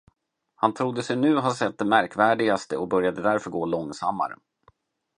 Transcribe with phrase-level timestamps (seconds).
[0.55, 4.35] Han trodde sig nu ha sett det märkvärdigaste och började därför gå långsammare.